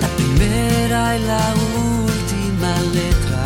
[0.00, 3.44] la primera y la última letra.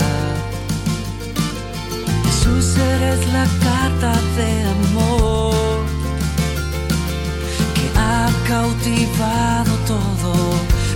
[2.24, 5.84] Jesús eres la carta de amor
[7.74, 10.32] que ha cautivado todo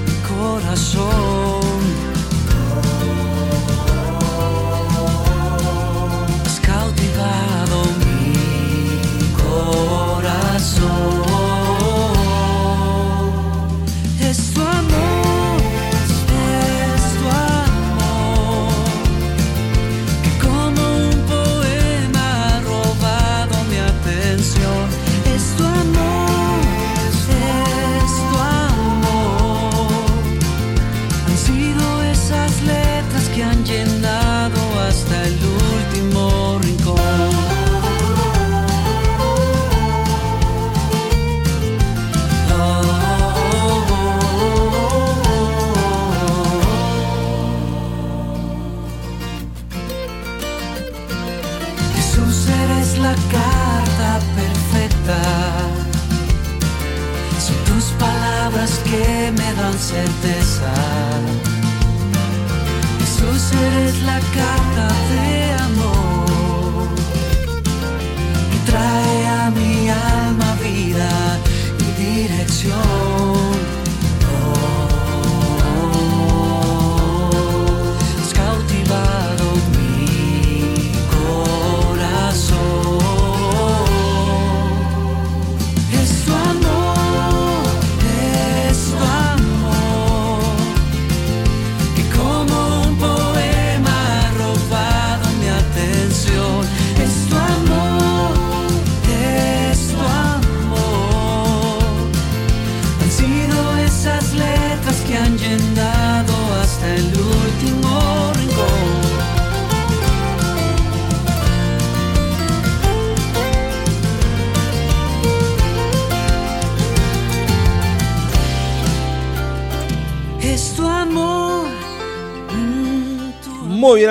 [0.06, 2.13] mi corazón.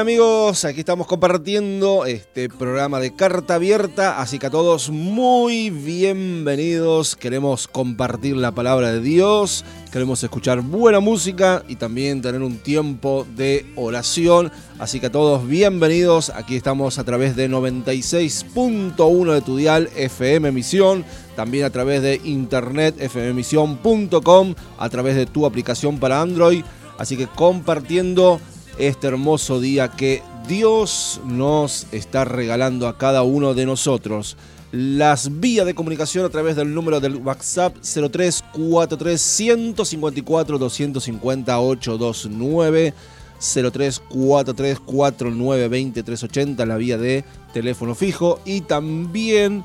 [0.03, 7.15] Amigos, aquí estamos compartiendo este programa de carta abierta, así que a todos muy bienvenidos.
[7.15, 9.63] Queremos compartir la palabra de Dios,
[9.93, 14.51] queremos escuchar buena música y también tener un tiempo de oración.
[14.77, 20.51] Así que a todos bienvenidos, aquí estamos a través de 96.1 de tu dial FM
[20.51, 21.05] Misión,
[21.37, 26.65] también a través de internet fmmisión.com, a través de tu aplicación para Android.
[26.97, 28.39] Así que compartiendo
[28.77, 34.37] este hermoso día que Dios nos está regalando a cada uno de nosotros.
[34.71, 42.93] Las vías de comunicación a través del número del WhatsApp 0343 154 250 829
[43.39, 47.23] 0343 4920 380 la vía de
[47.53, 49.63] teléfono fijo y también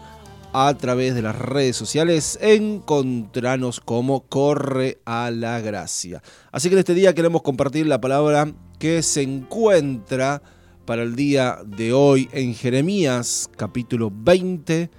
[0.52, 6.22] a través de las redes sociales encontranos como Corre a la Gracia.
[6.52, 10.42] Así que en este día queremos compartir la palabra que se encuentra
[10.84, 14.90] para el día de hoy en Jeremías capítulo 20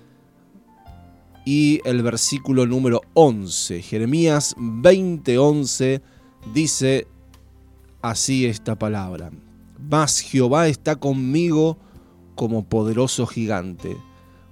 [1.45, 3.81] y el versículo número 11.
[3.81, 6.01] Jeremías 20:11
[6.53, 7.07] dice
[8.01, 9.31] así esta palabra.
[9.79, 11.77] Mas Jehová está conmigo
[12.35, 13.97] como poderoso gigante.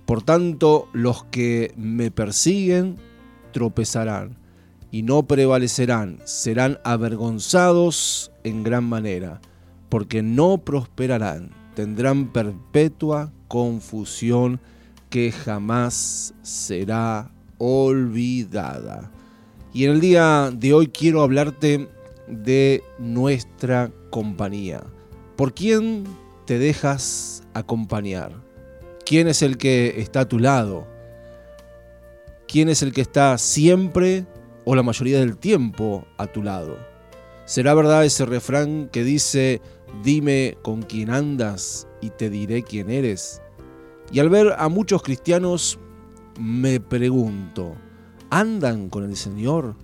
[0.05, 2.95] Por tanto, los que me persiguen
[3.51, 4.37] tropezarán
[4.89, 9.41] y no prevalecerán, serán avergonzados en gran manera,
[9.89, 14.59] porque no prosperarán, tendrán perpetua confusión
[15.09, 19.11] que jamás será olvidada.
[19.73, 21.87] Y en el día de hoy quiero hablarte
[22.27, 24.83] de nuestra compañía.
[25.35, 26.03] ¿Por quién
[26.45, 28.31] te dejas acompañar?
[29.05, 30.87] ¿Quién es el que está a tu lado?
[32.47, 34.25] ¿Quién es el que está siempre
[34.65, 36.86] o la mayoría del tiempo a tu lado?
[37.47, 39.61] ¿Será verdad ese refrán que dice,
[40.03, 43.41] dime con quién andas y te diré quién eres?
[44.11, 45.79] Y al ver a muchos cristianos
[46.37, 47.75] me pregunto,
[48.29, 49.75] ¿andan con el Señor?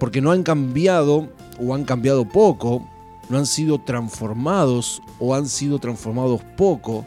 [0.00, 1.28] Porque no han cambiado
[1.60, 2.88] o han cambiado poco,
[3.28, 7.04] no han sido transformados o han sido transformados poco.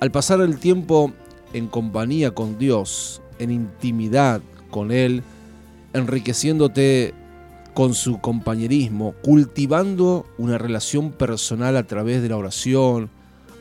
[0.00, 1.14] Al pasar el tiempo
[1.54, 5.22] en compañía con Dios, en intimidad con Él,
[5.94, 7.14] enriqueciéndote
[7.76, 13.10] con su compañerismo, cultivando una relación personal a través de la oración,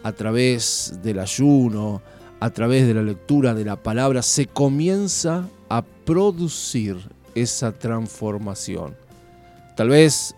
[0.03, 2.01] a través del ayuno,
[2.39, 6.95] a través de la lectura de la palabra se comienza a producir
[7.35, 8.95] esa transformación.
[9.75, 10.33] Tal vez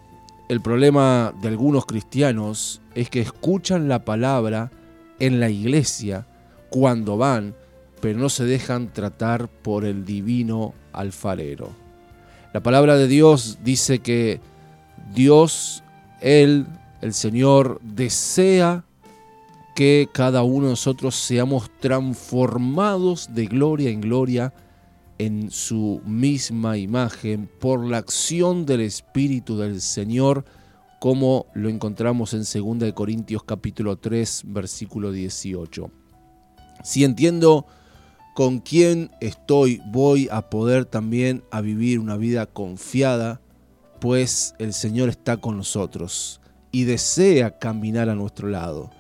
[0.50, 4.72] el problema de algunos cristianos es que escuchan la palabra
[5.20, 6.26] en la iglesia
[6.72, 7.54] cuando van,
[8.02, 11.87] pero no se dejan tratar por el divino alfarero.
[12.58, 14.42] La palabra de Dios dice que
[15.14, 15.84] Dios,
[16.22, 16.66] Él,
[17.02, 18.84] el Señor, desea
[19.76, 24.56] que cada uno de nosotros seamos transformados de gloria en gloria
[25.20, 30.44] en su misma imagen por la acción del Espíritu del Señor,
[31.00, 32.40] como lo encontramos en
[32.80, 35.92] 2 Corintios capítulo 3, versículo 18.
[36.84, 37.68] Si entiendo
[38.38, 43.42] con quién estoy, voy a poder también a vivir una vida confiada,
[44.00, 46.40] pues el Señor está con nosotros
[46.72, 48.92] y desea caminar a nuestro lado.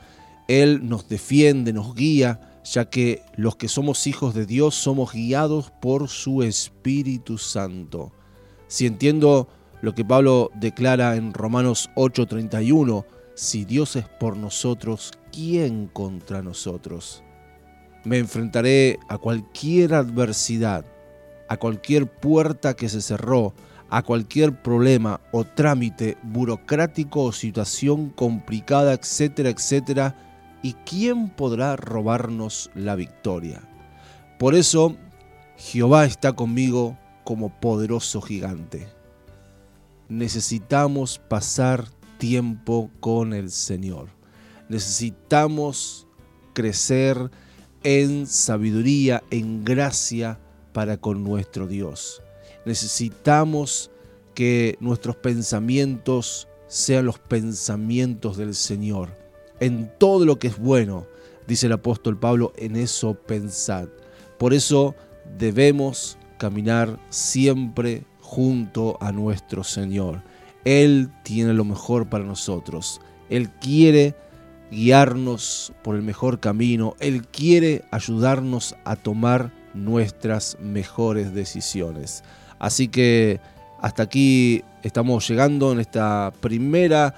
[0.48, 5.70] Él nos defiende, nos guía, ya que los que somos hijos de Dios somos guiados
[5.84, 8.12] por su Espíritu Santo.
[8.68, 9.50] Si entiendo
[9.84, 13.06] lo que Pablo declara en Romanos 8:31,
[13.36, 17.22] si Dios es por nosotros, ¿quién contra nosotros?
[18.04, 20.86] Me enfrentaré a cualquier adversidad,
[21.50, 23.54] a cualquier puerta que se cerró,
[23.90, 30.16] a cualquier problema o trámite burocrático o situación complicada, etcétera, etcétera,
[30.62, 33.62] ¿y quién podrá robarnos la victoria?
[34.40, 34.96] Por eso,
[35.58, 38.88] Jehová está conmigo como poderoso gigante.
[40.10, 41.86] Necesitamos pasar
[42.18, 44.10] tiempo con el Señor.
[44.70, 46.08] Necesitamos
[46.54, 47.32] crecer
[47.84, 50.40] en sabiduría, en gracia
[50.74, 52.22] para con nuestro Dios.
[52.66, 53.92] Necesitamos
[54.34, 59.10] que nuestros pensamientos sean los pensamientos del Señor
[59.60, 61.06] en todo lo que es bueno,
[61.48, 63.88] dice el apóstol Pablo, en eso pensad.
[64.38, 64.96] Por eso
[65.38, 70.22] debemos caminar siempre junto a nuestro Señor.
[70.64, 73.02] Él tiene lo mejor para nosotros.
[73.30, 74.16] Él quiere
[74.72, 76.96] guiarnos por el mejor camino.
[77.00, 82.24] Él quiere ayudarnos a tomar nuestras mejores decisiones.
[82.60, 83.40] Así que
[83.82, 87.14] hasta aquí estamos llegando en esta primera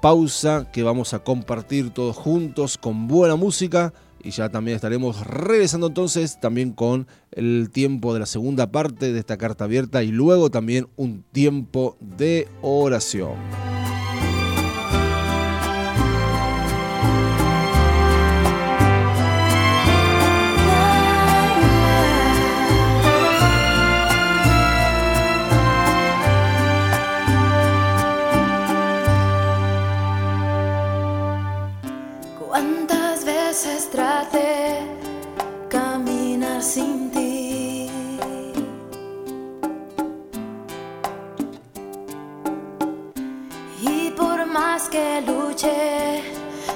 [0.00, 3.92] pausa que vamos a compartir todos juntos con buena música
[4.22, 9.18] y ya también estaremos regresando entonces también con el tiempo de la segunda parte de
[9.18, 13.34] esta carta abierta y luego también un tiempo de oración.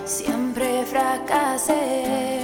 [0.04, 2.37] Siempre fracasé.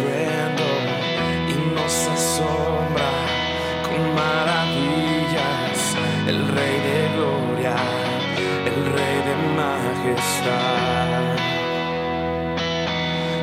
[0.00, 0.64] Estruendo
[1.48, 3.10] y nos asombra
[3.86, 5.78] con maravillas.
[6.26, 7.76] El Rey de gloria,
[8.66, 11.10] el Rey de majestad.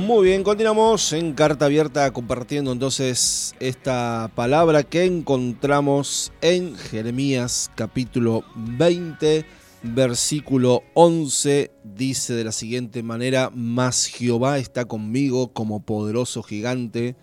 [0.09, 8.43] Muy bien, continuamos en Carta Abierta compartiendo entonces esta palabra que encontramos en Jeremías capítulo
[8.55, 9.45] 20,
[9.83, 11.69] versículo 11.
[11.83, 17.15] Dice de la siguiente manera, Mas Jehová está conmigo como poderoso gigante.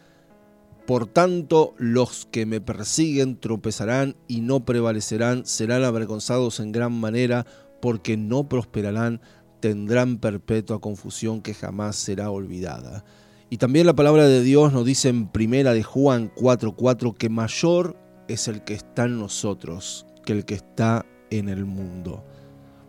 [0.86, 7.46] Por tanto, los que me persiguen tropezarán y no prevalecerán, serán avergonzados en gran manera,
[7.82, 9.20] porque no prosperarán,
[9.68, 13.04] tendrán perpetua confusión que jamás será olvidada.
[13.50, 17.96] Y también la palabra de Dios nos dice en primera de Juan 4:4 que mayor
[18.28, 22.24] es el que está en nosotros que el que está en el mundo.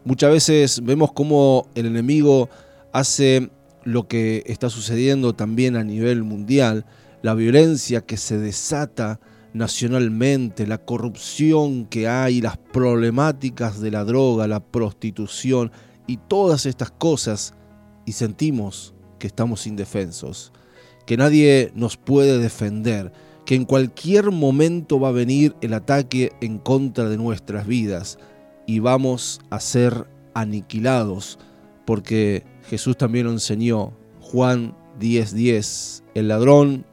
[0.03, 2.49] Muchas veces vemos cómo el enemigo
[2.93, 3.49] hace
[3.83, 6.85] lo que está sucediendo también a nivel mundial,
[7.23, 9.19] la violencia que se desata
[9.53, 15.71] nacionalmente, la corrupción que hay, las problemáticas de la droga, la prostitución
[16.07, 17.53] y todas estas cosas
[18.05, 20.53] y sentimos que estamos indefensos,
[21.05, 23.11] que nadie nos puede defender,
[23.45, 28.17] que en cualquier momento va a venir el ataque en contra de nuestras vidas
[28.65, 31.39] y vamos a ser aniquilados,
[31.85, 36.85] porque Jesús también lo enseñó, Juan 10:10, el ladrón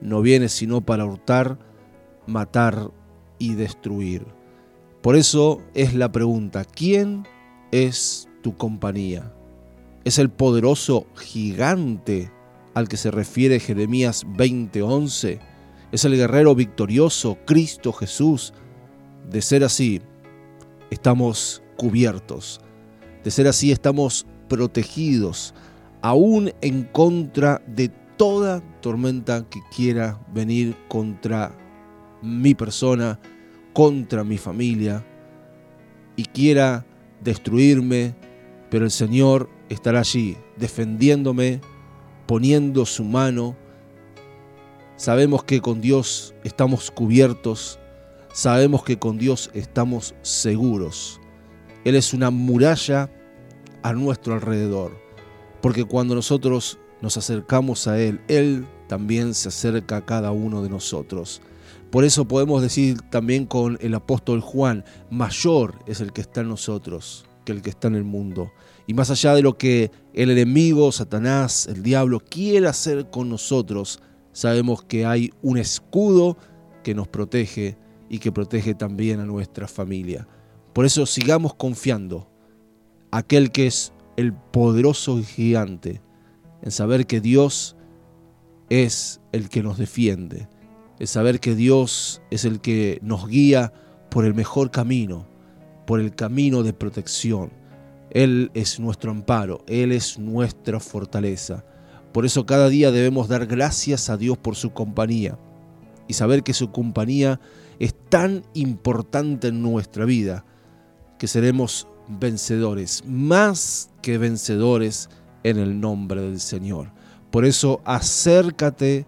[0.00, 1.58] no viene sino para hurtar,
[2.26, 2.90] matar
[3.38, 4.26] y destruir.
[5.02, 7.26] Por eso es la pregunta, ¿quién
[7.72, 9.32] es tu compañía?
[10.04, 12.30] ¿Es el poderoso gigante
[12.74, 15.40] al que se refiere Jeremías 20:11?
[15.90, 18.54] ¿Es el guerrero victorioso Cristo Jesús?
[19.28, 20.00] De ser así,
[20.90, 22.60] estamos cubiertos.
[23.24, 25.52] De ser así, estamos protegidos,
[26.00, 31.52] aún en contra de toda tormenta que quiera venir contra
[32.22, 33.18] mi persona,
[33.72, 35.04] contra mi familia
[36.14, 36.86] y quiera
[37.22, 38.14] destruirme,
[38.70, 41.60] pero el Señor estará allí defendiéndome,
[42.26, 43.56] poniendo su mano.
[44.96, 47.78] Sabemos que con Dios estamos cubiertos,
[48.32, 51.20] sabemos que con Dios estamos seguros.
[51.84, 53.10] Él es una muralla
[53.82, 54.98] a nuestro alrededor,
[55.60, 60.70] porque cuando nosotros nos acercamos a Él, Él también se acerca a cada uno de
[60.70, 61.42] nosotros.
[61.90, 66.48] Por eso podemos decir también con el apóstol Juan, mayor es el que está en
[66.48, 68.52] nosotros que el que está en el mundo.
[68.86, 74.02] Y más allá de lo que el enemigo, Satanás, el diablo quiera hacer con nosotros,
[74.32, 76.36] sabemos que hay un escudo
[76.84, 77.78] que nos protege
[78.10, 80.28] y que protege también a nuestra familia.
[80.74, 82.28] Por eso sigamos confiando,
[83.10, 86.02] aquel que es el poderoso gigante,
[86.62, 87.76] en saber que Dios
[88.68, 90.48] es el que nos defiende,
[90.98, 93.72] en saber que Dios es el que nos guía
[94.10, 95.26] por el mejor camino,
[95.86, 97.50] por el camino de protección.
[98.10, 101.64] Él es nuestro amparo, Él es nuestra fortaleza.
[102.12, 105.38] Por eso cada día debemos dar gracias a Dios por su compañía
[106.08, 107.40] y saber que su compañía
[107.78, 110.44] es tan importante en nuestra vida
[111.18, 115.08] que seremos vencedores, más que vencedores
[115.42, 116.92] en el nombre del Señor.
[117.30, 119.06] Por eso acércate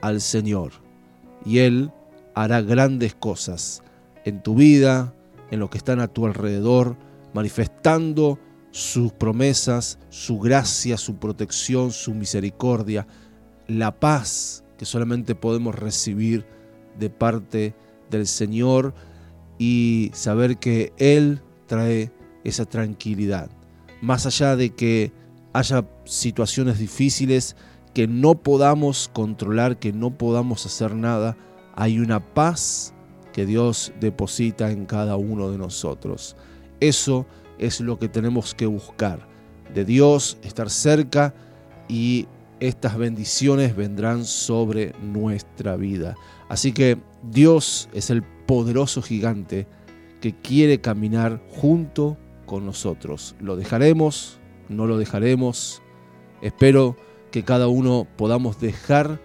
[0.00, 0.72] al Señor
[1.44, 1.92] y Él
[2.34, 3.82] hará grandes cosas
[4.24, 5.14] en tu vida,
[5.50, 6.96] en lo que están a tu alrededor,
[7.34, 8.38] manifestando
[8.70, 13.06] sus promesas, su gracia, su protección, su misericordia,
[13.66, 16.46] la paz que solamente podemos recibir
[16.98, 17.74] de parte
[18.10, 18.94] del Señor
[19.58, 22.12] y saber que Él trae
[22.44, 23.50] esa tranquilidad.
[24.00, 25.12] Más allá de que
[25.52, 27.56] haya situaciones difíciles
[27.94, 31.36] que no podamos controlar, que no podamos hacer nada,
[31.74, 32.94] hay una paz
[33.38, 36.34] que Dios deposita en cada uno de nosotros.
[36.80, 37.24] Eso
[37.56, 39.28] es lo que tenemos que buscar,
[39.72, 41.32] de Dios, estar cerca
[41.86, 42.26] y
[42.58, 46.16] estas bendiciones vendrán sobre nuestra vida.
[46.48, 46.98] Así que
[47.30, 49.68] Dios es el poderoso gigante
[50.20, 53.36] que quiere caminar junto con nosotros.
[53.38, 54.40] ¿Lo dejaremos?
[54.68, 55.80] ¿No lo dejaremos?
[56.42, 56.96] Espero
[57.30, 59.20] que cada uno podamos dejar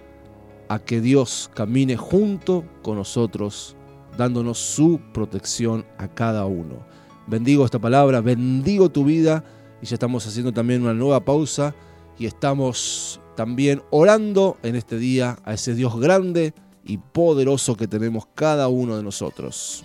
[0.70, 3.76] a que Dios camine junto con nosotros
[4.18, 6.86] dándonos su protección a cada uno.
[7.28, 9.44] Bendigo esta palabra, bendigo tu vida
[9.82, 11.74] y ya estamos haciendo también una nueva pausa
[12.18, 16.54] y estamos también orando en este día a ese Dios grande
[16.86, 19.84] y poderoso que tenemos cada uno de nosotros.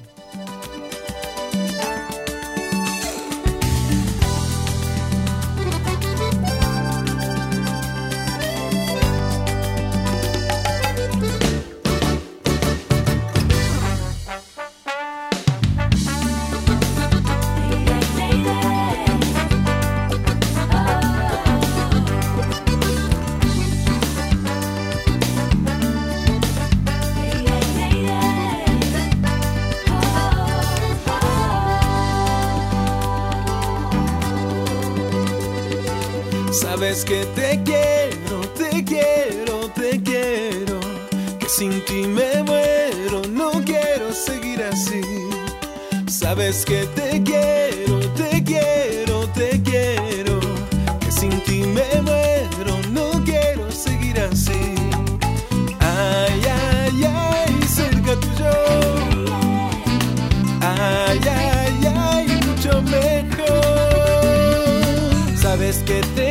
[65.69, 66.28] sabes que te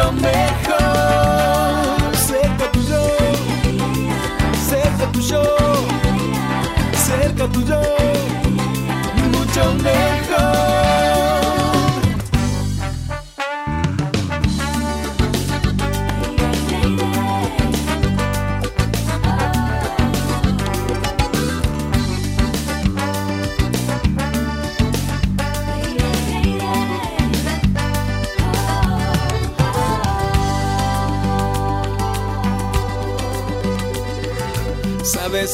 [0.00, 0.56] mucho mejor.
[2.16, 3.02] Cerca tuyo,
[4.68, 5.42] cerca tuyo,
[6.94, 7.80] cerca tuyo,
[9.32, 10.89] mucho mejor.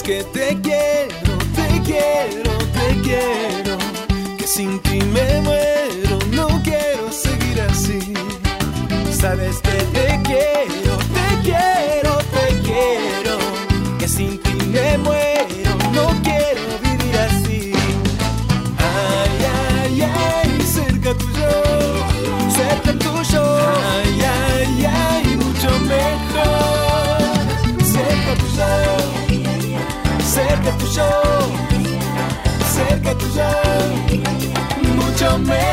[0.02, 0.75] que te quiero.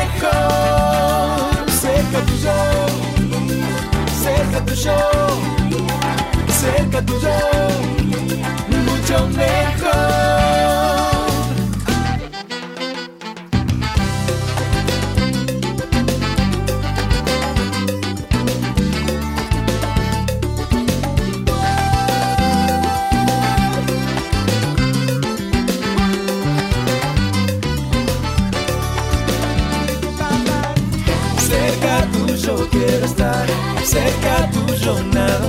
[0.04, 0.36] secco,
[1.68, 2.90] secca toujours,
[4.22, 5.40] secca toujours,
[6.48, 7.70] secca toujours,
[8.68, 10.63] mucho mejor.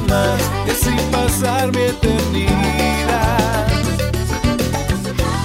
[0.07, 3.67] más y así pasar mi eternidad.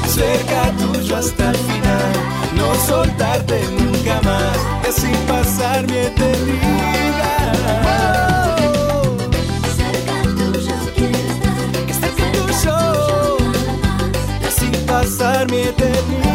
[0.06, 2.12] Cerca tuyo hasta el final,
[2.56, 7.50] no soltarte nunca más y así pasar mi eternidad.
[7.86, 8.30] Oh.
[14.86, 16.29] pasar mi eternidad.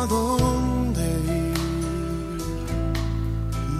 [0.00, 1.04] A dónde
[1.42, 1.58] ir,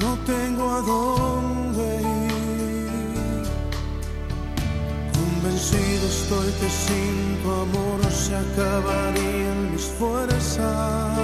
[0.02, 3.44] no tengo a dónde ir.
[5.18, 11.18] Convencido estoy que sin tu amor se acabarían mis fuerzas.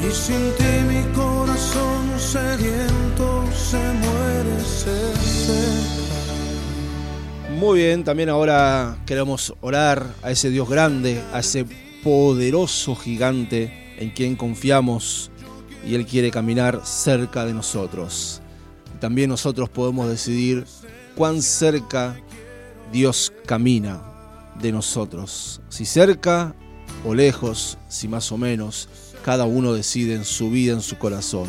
[0.00, 5.12] Y sin ti mi corazón sediento se muere, se.
[7.62, 11.64] Muy bien, también ahora queremos orar a ese Dios grande, a ese
[12.02, 15.30] poderoso gigante en quien confiamos
[15.86, 18.40] y Él quiere caminar cerca de nosotros.
[19.00, 20.64] También nosotros podemos decidir
[21.16, 22.16] cuán cerca
[22.92, 24.02] Dios camina
[24.60, 25.60] de nosotros.
[25.68, 26.54] Si cerca
[27.04, 28.88] o lejos, si más o menos,
[29.24, 31.48] cada uno decide en su vida, en su corazón.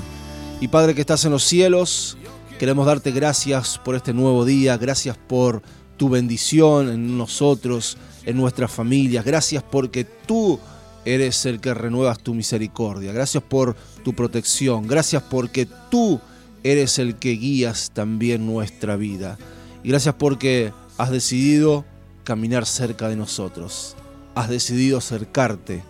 [0.62, 2.18] Y Padre que estás en los cielos,
[2.60, 5.62] queremos darte gracias por este nuevo día, gracias por
[5.98, 9.26] tu bendición en nosotros, en nuestras familias.
[9.26, 10.60] Gracias porque tú
[11.06, 13.12] eres el que renuevas tu misericordia.
[13.12, 14.88] Gracias por tu protección.
[14.88, 16.20] Gracias porque tú
[16.64, 19.38] eres el que guías también nuestra vida.
[19.84, 21.86] Y gracias porque has decidido
[22.24, 23.96] caminar cerca de nosotros.
[24.36, 25.84] Has decidido acercarte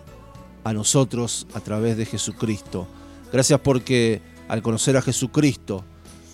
[0.64, 2.88] a nosotros a través de Jesucristo.
[3.32, 5.84] Gracias porque al conocer a Jesucristo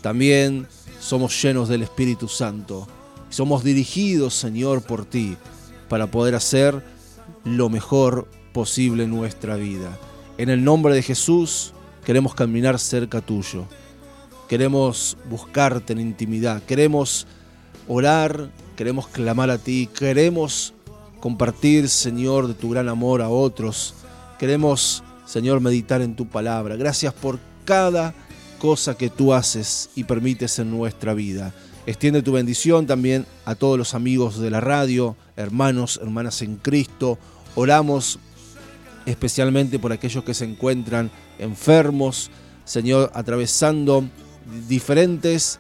[0.01, 0.67] también
[1.01, 2.87] somos llenos del Espíritu Santo.
[3.29, 5.37] Somos dirigidos, Señor, por ti
[5.91, 6.83] para poder hacer
[7.45, 9.99] lo mejor posible en nuestra vida.
[10.39, 11.75] En el nombre de Jesús
[12.05, 13.67] queremos caminar cerca tuyo.
[14.49, 16.63] Queremos buscarte en intimidad.
[16.63, 17.27] Queremos
[17.89, 19.89] orar, queremos clamar a ti.
[19.93, 20.75] Queremos
[21.19, 23.95] compartir, Señor, de tu gran amor a otros.
[24.39, 26.77] Queremos, Señor, meditar en tu palabra.
[26.77, 28.15] Gracias por cada
[28.61, 31.53] cosa que tú haces y permites en nuestra vida.
[31.87, 37.19] Extiende tu bendición también a todos los amigos de la radio, hermanos, hermanas en Cristo.
[37.55, 38.19] Oramos
[39.07, 42.31] especialmente por aquellos que se encuentran enfermos,
[42.65, 44.05] Señor, atravesando
[44.69, 45.59] diferentes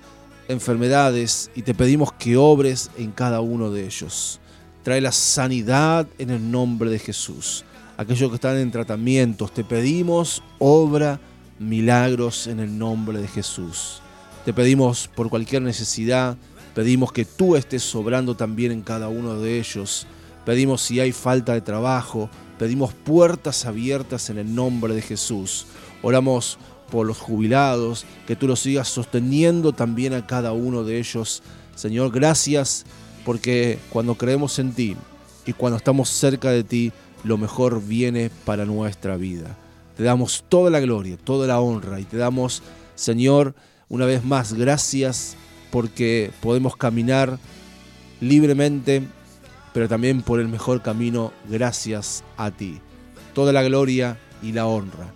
[0.48, 4.40] enfermedades y te pedimos que obres en cada uno de ellos.
[4.82, 7.64] Trae la sanidad en el nombre de Jesús.
[7.96, 11.18] Aquellos que están en tratamientos, te pedimos obra
[11.58, 14.02] milagros en el nombre de Jesús.
[14.44, 16.36] Te pedimos por cualquier necesidad,
[16.74, 20.06] pedimos que tú estés sobrando también en cada uno de ellos.
[20.46, 25.66] Pedimos si hay falta de trabajo, pedimos puertas abiertas en el nombre de Jesús.
[26.02, 26.58] Oramos
[26.90, 31.42] por los jubilados, que tú los sigas sosteniendo también a cada uno de ellos.
[31.74, 32.86] Señor, gracias
[33.26, 34.96] porque cuando creemos en ti
[35.44, 36.92] y cuando estamos cerca de ti,
[37.24, 39.56] lo mejor viene para nuestra vida.
[39.96, 42.62] Te damos toda la gloria, toda la honra y te damos,
[42.94, 43.54] Señor,
[43.90, 45.36] una vez más gracias
[45.70, 47.38] porque podemos caminar
[48.20, 49.02] libremente,
[49.74, 52.80] pero también por el mejor camino gracias a ti.
[53.34, 55.12] Toda la gloria y la honra.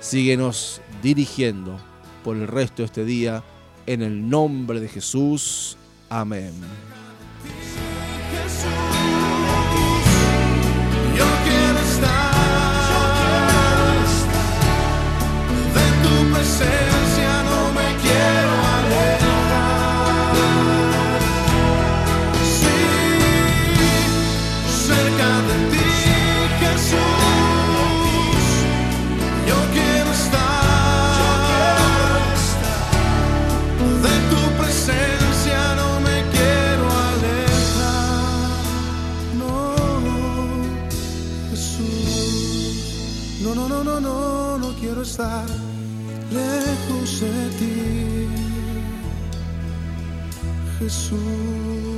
[0.00, 1.78] Síguenos dirigiendo
[2.22, 3.42] por el resto de este día
[3.86, 5.76] en el nombre de Jesús.
[6.08, 6.52] Amén.
[45.00, 45.46] Quiero estar
[46.30, 48.28] lejos de ti.
[50.78, 51.89] Jesús.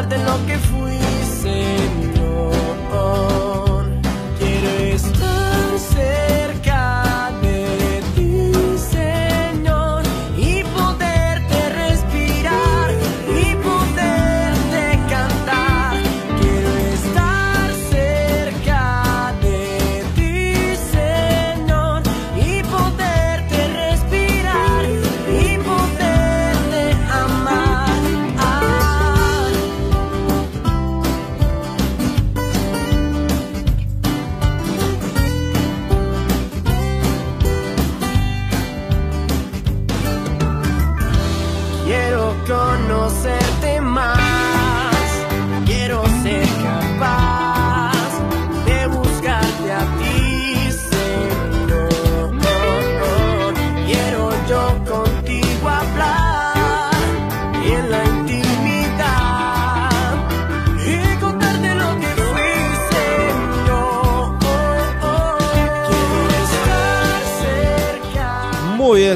[0.00, 0.79] darte lo que fui.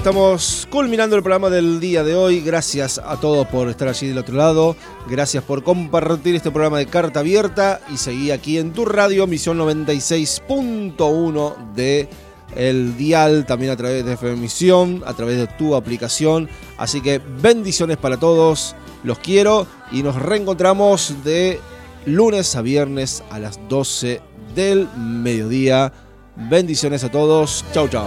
[0.05, 2.43] Estamos culminando el programa del día de hoy.
[2.43, 4.77] Gracias a todos por estar allí del otro lado.
[5.09, 9.59] Gracias por compartir este programa de carta abierta y seguí aquí en tu radio, misión
[9.59, 12.11] 96.1 de
[12.55, 16.51] el dial, también a través de FM Misión, a través de tu aplicación.
[16.77, 21.59] Así que bendiciones para todos, los quiero y nos reencontramos de
[22.05, 24.21] lunes a viernes a las 12
[24.55, 25.95] del mediodía.
[26.37, 28.05] Bendiciones a todos, chau chau.